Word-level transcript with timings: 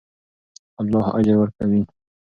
الله 0.81 1.05
اجر 1.19 1.35
ورکوي. 1.39 1.81